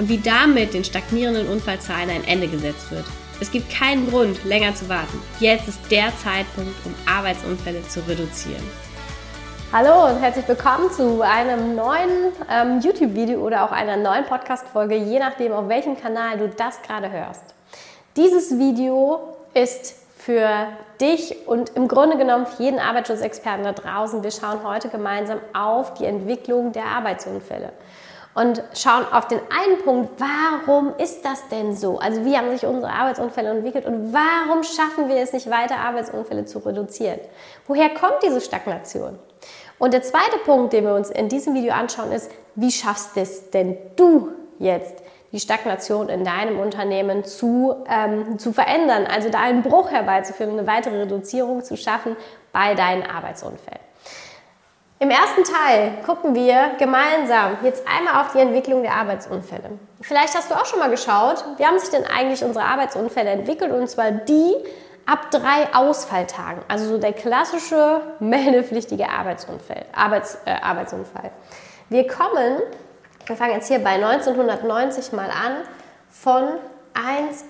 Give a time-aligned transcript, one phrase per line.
[0.00, 3.04] und wie damit den stagnierenden Unfallzahlen ein Ende gesetzt wird.
[3.38, 5.22] Es gibt keinen Grund, länger zu warten.
[5.40, 8.62] Jetzt ist der Zeitpunkt, um Arbeitsunfälle zu reduzieren.
[9.70, 15.18] Hallo und herzlich willkommen zu einem neuen ähm, YouTube-Video oder auch einer neuen Podcast-Folge, je
[15.18, 17.44] nachdem, auf welchem Kanal du das gerade hörst.
[18.16, 19.20] Dieses Video
[19.52, 20.48] ist für
[20.98, 24.22] dich und im Grunde genommen für jeden Arbeitsschutzexperten da draußen.
[24.22, 27.70] Wir schauen heute gemeinsam auf die Entwicklung der Arbeitsunfälle
[28.34, 31.98] und schauen auf den einen Punkt, warum ist das denn so?
[31.98, 36.44] Also wie haben sich unsere Arbeitsunfälle entwickelt und warum schaffen wir es nicht weiter, Arbeitsunfälle
[36.44, 37.18] zu reduzieren?
[37.66, 39.18] Woher kommt diese Stagnation?
[39.78, 43.50] Und der zweite Punkt, den wir uns in diesem Video anschauen, ist, wie schaffst es
[43.50, 44.28] denn du
[44.58, 50.58] jetzt, die Stagnation in deinem Unternehmen zu, ähm, zu verändern, also da einen Bruch herbeizuführen,
[50.58, 52.16] eine weitere Reduzierung zu schaffen
[52.52, 53.89] bei deinen Arbeitsunfällen.
[55.02, 59.70] Im ersten Teil gucken wir gemeinsam jetzt einmal auf die Entwicklung der Arbeitsunfälle.
[60.02, 63.72] Vielleicht hast du auch schon mal geschaut, wie haben sich denn eigentlich unsere Arbeitsunfälle entwickelt
[63.72, 64.54] und zwar die
[65.06, 69.86] ab drei Ausfalltagen, also so der klassische meldepflichtige Arbeitsunfall.
[69.94, 71.30] Arbeits, äh, Arbeitsunfall.
[71.88, 72.60] Wir kommen,
[73.24, 75.62] wir fangen jetzt hier bei 1990 mal an,
[76.10, 76.46] von
[76.92, 77.48] 1,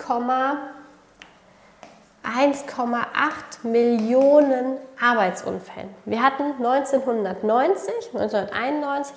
[2.25, 5.89] 1,8 Millionen Arbeitsunfällen.
[6.05, 9.17] Wir hatten 1990, 1991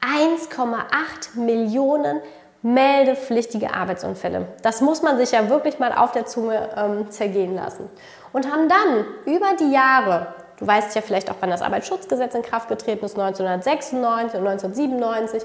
[0.00, 2.20] 1,8 Millionen
[2.62, 4.46] meldepflichtige Arbeitsunfälle.
[4.62, 7.88] Das muss man sich ja wirklich mal auf der Zunge ähm, zergehen lassen.
[8.32, 12.42] Und haben dann über die Jahre, du weißt ja vielleicht auch, wann das Arbeitsschutzgesetz in
[12.42, 15.42] Kraft getreten ist, 1996 und 1997,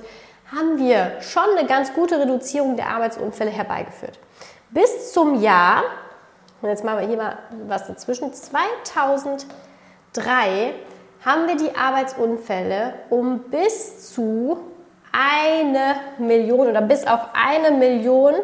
[0.56, 4.18] haben wir schon eine ganz gute Reduzierung der Arbeitsunfälle herbeigeführt.
[4.70, 5.84] Bis zum Jahr
[6.62, 7.38] und jetzt machen wir hier mal
[7.68, 8.34] was dazwischen.
[8.34, 10.74] 2003
[11.24, 14.60] haben wir die Arbeitsunfälle um bis zu
[15.12, 18.36] eine Million oder bis auf eine Million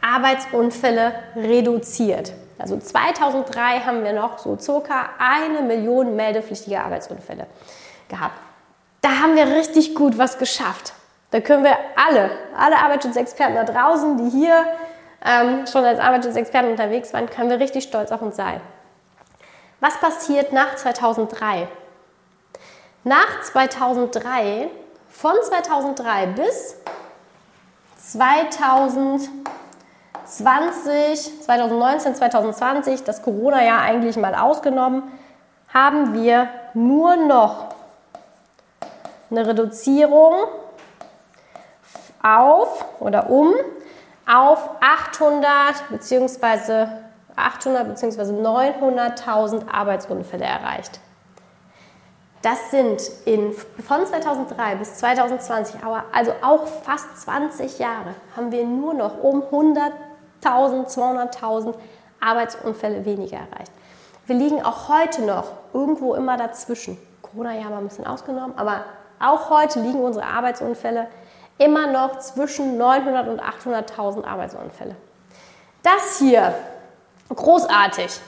[0.00, 2.32] Arbeitsunfälle reduziert.
[2.58, 7.46] Also 2003 haben wir noch so circa eine Million meldepflichtige Arbeitsunfälle
[8.08, 8.38] gehabt.
[9.02, 10.94] Da haben wir richtig gut was geschafft.
[11.30, 14.64] Da können wir alle, alle Arbeitsschutzexperten da draußen, die hier
[15.26, 18.60] ähm, schon als Arbeitsschutzexperten unterwegs waren, können wir richtig stolz auf uns sein.
[19.80, 21.68] Was passiert nach 2003?
[23.04, 24.68] Nach 2003,
[25.10, 26.76] von 2003 bis
[27.98, 29.30] 2020,
[31.42, 35.02] 2019, 2020, das Corona-Jahr eigentlich mal ausgenommen,
[35.72, 37.74] haben wir nur noch
[39.30, 40.34] eine Reduzierung
[42.22, 43.54] auf oder um
[44.26, 46.86] auf 800 bzw.
[47.36, 48.22] 800 bzw.
[48.32, 51.00] 900.000 Arbeitsunfälle erreicht.
[52.42, 55.80] Das sind in, von 2003 bis 2020,
[56.12, 59.90] also auch fast 20 Jahre, haben wir nur noch um 100.000,
[60.42, 61.74] 200.000
[62.20, 63.72] Arbeitsunfälle weniger erreicht.
[64.26, 66.98] Wir liegen auch heute noch irgendwo immer dazwischen.
[67.22, 68.84] Corona-Jahr mal ein bisschen ausgenommen, aber
[69.18, 71.08] auch heute liegen unsere Arbeitsunfälle
[71.58, 74.96] immer noch zwischen 900 und 800.000 Arbeitsunfälle.
[75.82, 76.54] Das hier,
[77.34, 78.20] großartig.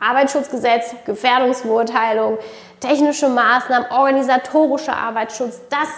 [0.00, 2.38] Arbeitsschutzgesetz, Gefährdungsbeurteilung,
[2.80, 5.88] technische Maßnahmen, organisatorischer Arbeitsschutz, das,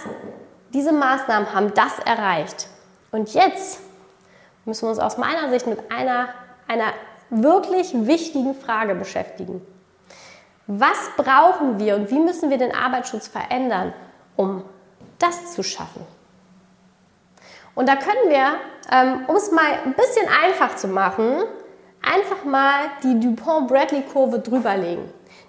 [0.73, 2.67] diese Maßnahmen haben das erreicht.
[3.11, 3.79] Und jetzt
[4.65, 6.29] müssen wir uns aus meiner Sicht mit einer,
[6.67, 6.93] einer
[7.29, 9.65] wirklich wichtigen Frage beschäftigen.
[10.67, 13.93] Was brauchen wir und wie müssen wir den Arbeitsschutz verändern,
[14.35, 14.63] um
[15.19, 16.05] das zu schaffen?
[17.75, 18.55] Und da können wir,
[18.91, 21.43] ähm, um es mal ein bisschen einfach zu machen,
[22.01, 22.73] einfach mal
[23.03, 25.03] die Dupont-Bradley-Kurve drüberlegen.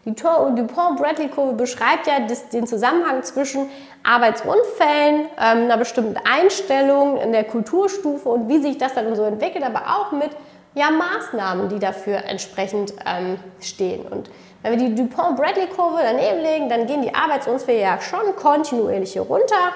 [0.05, 2.21] Die Dupont-Bradley-Kurve beschreibt ja
[2.53, 3.69] den Zusammenhang zwischen
[4.03, 9.65] Arbeitsunfällen, ähm, einer bestimmten Einstellung in der Kulturstufe und wie sich das dann so entwickelt,
[9.65, 10.31] aber auch mit
[10.75, 14.07] ja, Maßnahmen, die dafür entsprechend ähm, stehen.
[14.07, 14.31] Und
[14.63, 19.73] wenn wir die Dupont-Bradley-Kurve daneben legen, dann gehen die Arbeitsunfälle ja schon kontinuierlich hier runter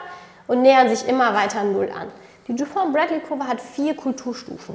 [0.46, 2.08] und nähern sich immer weiter Null an.
[2.50, 4.74] Die Dupont-Bradley-Kurve hat vier Kulturstufen.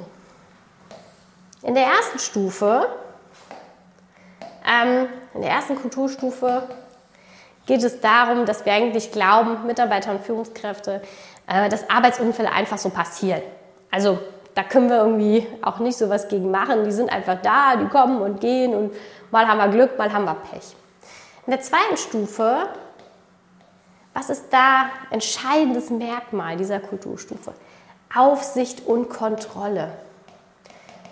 [1.61, 2.87] In der ersten Stufe,
[4.65, 6.69] ähm, in der ersten Kulturstufe
[7.65, 11.01] geht es darum, dass wir eigentlich glauben, Mitarbeiter und Führungskräfte,
[11.47, 13.41] äh, dass Arbeitsunfälle einfach so passieren.
[13.91, 14.19] Also
[14.53, 16.85] da können wir irgendwie auch nicht so was gegen machen.
[16.85, 18.95] Die sind einfach da, die kommen und gehen und
[19.31, 20.77] mal haben wir Glück, mal haben wir Pech.
[21.45, 22.69] In der zweiten Stufe,
[24.15, 27.53] was ist da entscheidendes Merkmal dieser Kulturstufe?
[28.15, 29.91] Aufsicht und Kontrolle.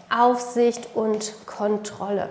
[0.09, 2.29] Aufsicht und Kontrolle.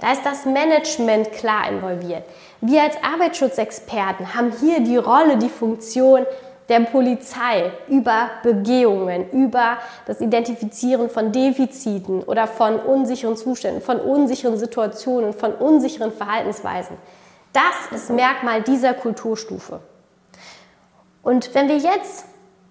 [0.00, 2.24] Da ist das Management klar involviert.
[2.60, 6.26] Wir als Arbeitsschutzexperten haben hier die Rolle, die Funktion,
[6.68, 14.56] der Polizei über Begehungen, über das Identifizieren von Defiziten oder von unsicheren Zuständen, von unsicheren
[14.56, 16.96] Situationen, von unsicheren Verhaltensweisen.
[17.52, 19.80] Das ist Merkmal dieser Kulturstufe.
[21.22, 22.26] Und wenn wir jetzt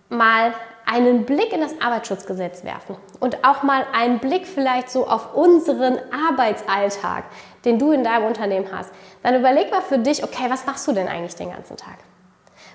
[0.09, 0.53] mal
[0.85, 5.99] einen Blick in das Arbeitsschutzgesetz werfen und auch mal einen Blick vielleicht so auf unseren
[6.29, 7.25] Arbeitsalltag,
[7.63, 8.91] den du in deinem Unternehmen hast,
[9.21, 11.97] dann überleg mal für dich, okay, was machst du denn eigentlich den ganzen Tag?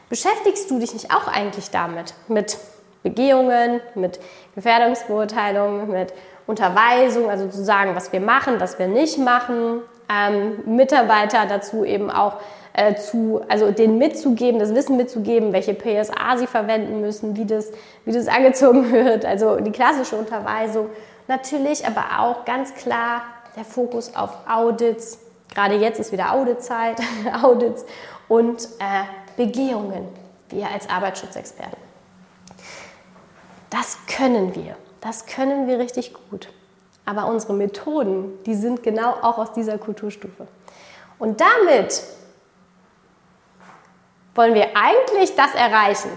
[0.08, 2.14] Beschäftigst du dich nicht auch eigentlich damit?
[2.28, 2.58] Mit
[3.02, 4.20] Begehungen, mit
[4.54, 6.12] Gefährdungsbeurteilungen, mit
[6.46, 12.10] Unterweisung, also zu sagen, was wir machen, was wir nicht machen, ähm, Mitarbeiter dazu eben
[12.10, 12.36] auch
[12.74, 17.70] äh, zu, also denen mitzugeben, das Wissen mitzugeben, welche PSA sie verwenden müssen, wie das,
[18.04, 20.88] wie das angezogen wird, also die klassische Unterweisung.
[21.28, 23.22] Natürlich aber auch ganz klar
[23.56, 25.20] der Fokus auf Audits.
[25.54, 27.00] Gerade jetzt ist wieder Auditzeit,
[27.42, 27.86] Audits
[28.28, 29.04] und äh,
[29.36, 30.08] Begehungen,
[30.50, 31.78] wir als Arbeitsschutzexperten.
[33.70, 34.76] Das können wir.
[35.00, 36.48] Das können wir richtig gut.
[37.06, 40.46] Aber unsere Methoden, die sind genau auch aus dieser Kulturstufe.
[41.18, 42.02] Und damit
[44.34, 46.10] wollen wir eigentlich das erreichen.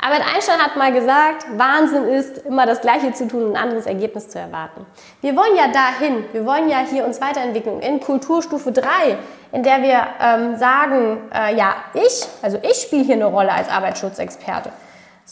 [0.00, 3.86] Albert Einstein hat mal gesagt, Wahnsinn ist, immer das Gleiche zu tun und ein anderes
[3.86, 4.86] Ergebnis zu erwarten.
[5.20, 9.18] Wir wollen ja dahin, wir wollen ja hier uns weiterentwickeln in Kulturstufe 3,
[9.50, 13.68] in der wir ähm, sagen, äh, ja, ich, also ich spiele hier eine Rolle als
[13.68, 14.70] Arbeitsschutzexperte.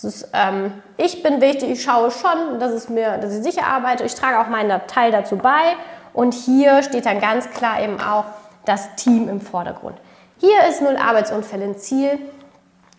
[0.03, 4.05] Ist, ähm, ich bin wichtig, ich schaue schon, dass, es mir, dass ich sicher arbeite,
[4.05, 5.75] ich trage auch meinen Teil dazu bei
[6.13, 8.25] und hier steht dann ganz klar eben auch
[8.67, 9.97] das Team im Vordergrund.
[10.39, 12.19] Hier ist null Arbeitsunfälle ein Ziel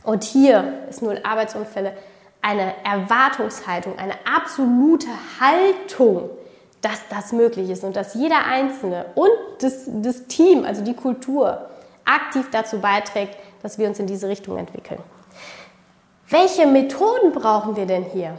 [0.04, 1.94] und hier ist null Arbeitsunfälle
[2.42, 5.08] eine Erwartungshaltung, eine absolute
[5.40, 6.30] Haltung,
[6.82, 9.30] dass das möglich ist und dass jeder Einzelne und
[9.60, 11.70] das, das Team, also die Kultur,
[12.06, 15.00] aktiv dazu beiträgt, dass wir uns in diese Richtung entwickeln.
[16.30, 18.38] Welche Methoden brauchen wir denn hier?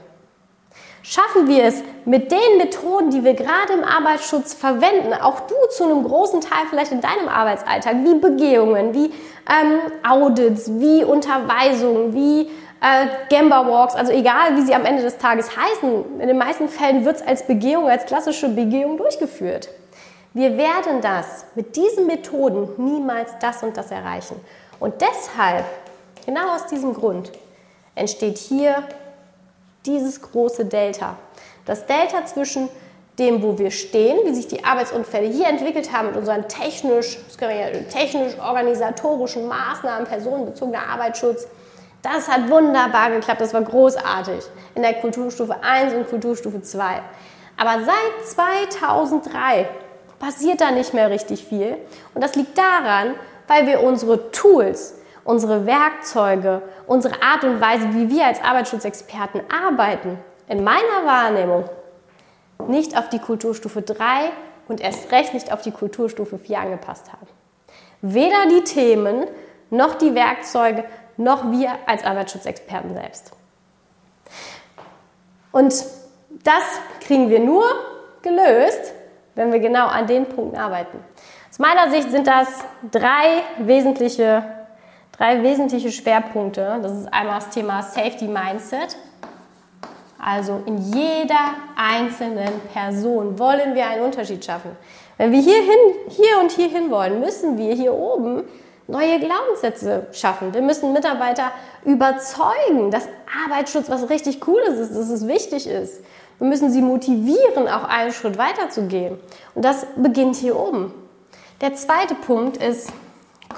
[1.03, 5.85] Schaffen wir es mit den Methoden, die wir gerade im Arbeitsschutz verwenden, auch du zu
[5.85, 12.51] einem großen Teil vielleicht in deinem Arbeitsalltag, wie Begehungen, wie ähm, Audits, wie Unterweisungen, wie
[12.83, 16.69] äh, Gamba Walks, also egal wie sie am Ende des Tages heißen, in den meisten
[16.69, 19.71] Fällen wird es als Begehung, als klassische Begehung durchgeführt.
[20.35, 24.39] Wir werden das mit diesen Methoden niemals das und das erreichen.
[24.79, 25.65] Und deshalb,
[26.27, 27.33] genau aus diesem Grund,
[27.99, 28.83] entsteht hier
[29.85, 31.17] dieses große Delta.
[31.65, 32.69] Das Delta zwischen
[33.19, 37.19] dem, wo wir stehen, wie sich die Arbeitsunfälle hier entwickelt haben mit unseren technisch,
[37.93, 41.49] technisch-organisatorischen Maßnahmen, personenbezogener Arbeitsschutz.
[42.03, 44.45] Das hat wunderbar geklappt, das war großartig
[44.77, 47.03] in der Kulturstufe 1 und Kulturstufe 2.
[47.57, 49.69] Aber seit 2003
[50.21, 51.77] passiert da nicht mehr richtig viel.
[52.15, 53.15] Und das liegt daran,
[53.49, 54.98] weil wir unsere Tools,
[55.29, 61.69] unsere Werkzeuge, unsere Art und Weise, wie wir als Arbeitsschutzexperten arbeiten, in meiner Wahrnehmung
[62.67, 64.31] nicht auf die Kulturstufe 3
[64.69, 67.27] und erst recht nicht auf die Kulturstufe 4 angepasst haben.
[68.01, 69.27] Weder die Themen
[69.69, 70.85] noch die Werkzeuge
[71.19, 73.33] noch wir als Arbeitsschutzexperten selbst.
[75.53, 75.75] Und
[76.43, 77.67] das kriegen wir nur
[78.23, 78.95] gelöst,
[79.35, 80.99] wenn wir genau an den Punkten arbeiten.
[81.51, 82.49] Aus meiner Sicht sind das
[82.91, 84.58] drei wesentliche
[85.19, 86.79] drei wesentliche Schwerpunkte.
[86.83, 88.97] Das ist einmal das Thema Safety Mindset.
[90.19, 94.71] Also in jeder einzelnen Person wollen wir einen Unterschied schaffen.
[95.17, 98.45] Wenn wir hierhin, hier und hier hin wollen, müssen wir hier oben
[98.87, 100.55] neue Glaubenssätze schaffen.
[100.55, 101.53] Wir müssen Mitarbeiter
[101.85, 103.07] überzeugen, dass
[103.47, 106.03] Arbeitsschutz was richtig Cooles ist, dass es wichtig ist.
[106.39, 109.19] Wir müssen sie motivieren, auch einen Schritt weiter zu gehen.
[109.55, 110.95] Und das beginnt hier oben.
[111.61, 112.93] Der zweite Punkt ist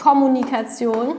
[0.03, 1.17] Kommunikation.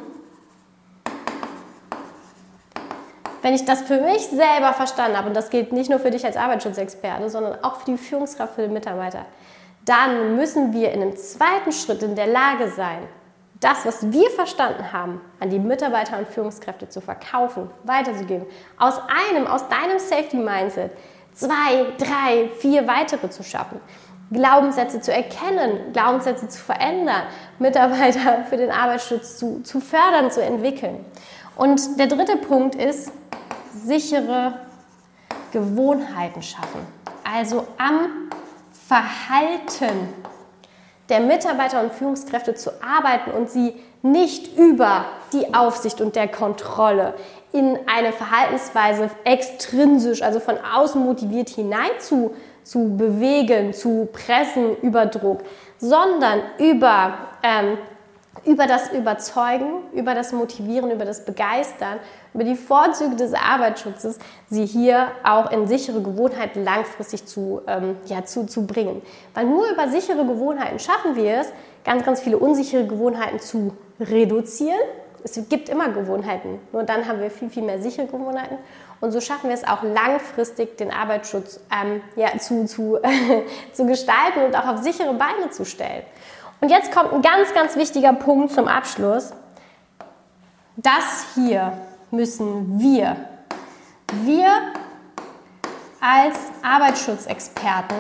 [3.42, 6.26] Wenn ich das für mich selber verstanden habe, und das gilt nicht nur für dich
[6.26, 9.26] als Arbeitsschutzexperte, sondern auch für die Führungskraft, für den Mitarbeiter,
[9.86, 13.00] dann müssen wir in einem zweiten Schritt in der Lage sein,
[13.60, 18.48] das, was wir verstanden haben, an die Mitarbeiter und Führungskräfte zu verkaufen, weiterzugeben.
[18.78, 20.92] Aus einem, aus deinem Safety Mindset
[21.34, 23.80] zwei, drei, vier weitere zu schaffen.
[24.32, 27.24] Glaubenssätze zu erkennen, Glaubenssätze zu verändern,
[27.60, 31.06] Mitarbeiter für den Arbeitsschutz zu, zu fördern, zu entwickeln.
[31.62, 33.12] Und der dritte Punkt ist,
[33.86, 34.54] sichere
[35.52, 36.80] Gewohnheiten schaffen.
[37.24, 38.32] Also am
[38.88, 40.10] Verhalten
[41.10, 47.14] der Mitarbeiter und Führungskräfte zu arbeiten und sie nicht über die Aufsicht und der Kontrolle
[47.52, 55.06] in eine Verhaltensweise extrinsisch, also von außen motiviert hinein zu, zu bewegen, zu pressen über
[55.06, 55.44] Druck,
[55.78, 57.78] sondern über, ähm,
[58.46, 62.00] über das Überzeugen, über das Motivieren, über das Begeistern,
[62.34, 64.20] über die Vorzüge des Arbeitsschutzes,
[64.50, 69.02] sie hier auch in sichere Gewohnheiten langfristig zu, ähm, ja, zu, zu bringen.
[69.34, 71.52] Weil nur über sichere Gewohnheiten schaffen wir es,
[71.84, 74.80] ganz, ganz viele unsichere Gewohnheiten zu reduzieren
[75.24, 78.58] es gibt immer Gewohnheiten, nur dann haben wir viel, viel mehr sichere Gewohnheiten.
[79.00, 83.00] Und so schaffen wir es auch langfristig, den Arbeitsschutz ähm, ja, zu, zu,
[83.74, 86.04] zu gestalten und auch auf sichere Beine zu stellen.
[86.62, 89.34] Und jetzt kommt ein ganz, ganz wichtiger Punkt zum Abschluss.
[90.78, 91.74] Das hier
[92.12, 93.18] müssen wir,
[94.24, 94.48] wir
[96.00, 97.98] als Arbeitsschutzexperten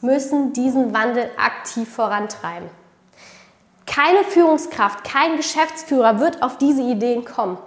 [0.00, 2.68] müssen diesen Wandel aktiv vorantreiben.
[3.86, 7.58] Keine Führungskraft, kein Geschäftsführer wird auf diese Ideen kommen.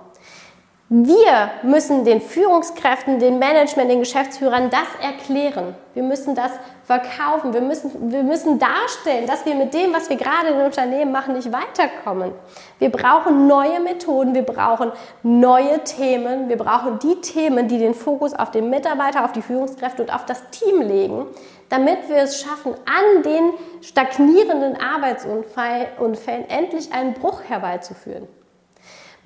[0.90, 5.76] Wir müssen den Führungskräften, den Management, den Geschäftsführern das erklären.
[5.94, 6.54] Wir müssen das
[6.86, 7.54] verkaufen.
[7.54, 11.12] Wir müssen, wir müssen darstellen, dass wir mit dem, was wir gerade in den Unternehmen
[11.12, 12.32] machen, nicht weiterkommen.
[12.80, 18.34] Wir brauchen neue Methoden, wir brauchen neue Themen, wir brauchen die Themen, die den Fokus
[18.34, 21.26] auf den Mitarbeiter, auf die Führungskräfte und auf das Team legen,
[21.68, 23.52] damit wir es schaffen, an den
[23.82, 28.30] stagnierenden Arbeitsunfällen endlich einen Bruch herbeizuführen.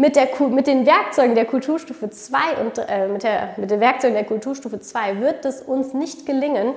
[0.01, 4.15] Mit, der, mit den Werkzeugen der Kulturstufe 2 und äh, mit, der, mit den Werkzeugen
[4.15, 6.73] der Kulturstufe 2 wird es uns nicht gelingen,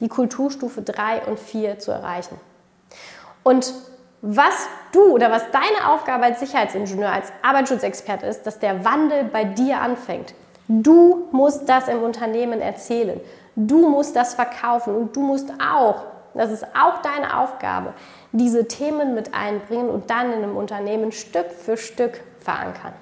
[0.00, 2.40] die Kulturstufe 3 und 4 zu erreichen.
[3.42, 3.74] Und
[4.22, 9.44] was du oder was deine Aufgabe als Sicherheitsingenieur, als Arbeitsschutzexperte ist, dass der Wandel bei
[9.44, 10.32] dir anfängt.
[10.66, 13.20] Du musst das im Unternehmen erzählen.
[13.56, 17.92] Du musst das verkaufen und du musst auch, das ist auch deine Aufgabe,
[18.32, 22.92] diese Themen mit einbringen und dann in einem Unternehmen Stück für Stück verankern.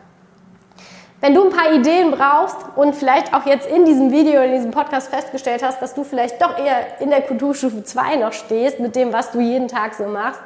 [1.20, 4.72] Wenn du ein paar Ideen brauchst und vielleicht auch jetzt in diesem Video, in diesem
[4.72, 8.96] Podcast festgestellt hast, dass du vielleicht doch eher in der Kulturstufe 2 noch stehst mit
[8.96, 10.40] dem, was du jeden Tag so machst,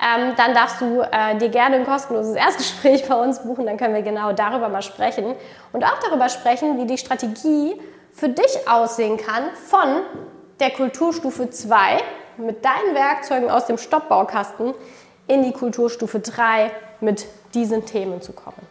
[0.00, 3.66] ähm, dann darfst du äh, dir gerne ein kostenloses Erstgespräch bei uns buchen.
[3.66, 5.36] Dann können wir genau darüber mal sprechen
[5.72, 7.80] und auch darüber sprechen, wie die Strategie
[8.12, 10.02] für dich aussehen kann von
[10.58, 11.98] der Kulturstufe 2
[12.38, 14.74] mit deinen Werkzeugen aus dem Stoppbaukasten
[15.28, 18.66] in die Kulturstufe 3 mit diesen Themen zu kommen.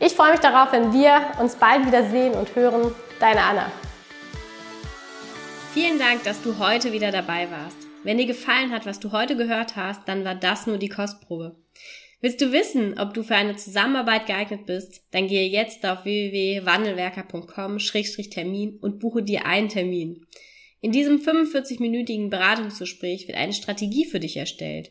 [0.00, 2.94] Ich freue mich darauf, wenn wir uns bald wieder sehen und hören.
[3.18, 3.72] Deine Anna.
[5.74, 7.76] Vielen Dank, dass du heute wieder dabei warst.
[8.04, 11.56] Wenn dir gefallen hat, was du heute gehört hast, dann war das nur die Kostprobe.
[12.20, 15.02] Willst du wissen, ob du für eine Zusammenarbeit geeignet bist?
[15.12, 20.26] Dann gehe jetzt auf www.wandelwerker.com-termin und buche dir einen Termin.
[20.80, 24.90] In diesem 45-minütigen Beratungsgespräch wird eine Strategie für dich erstellt.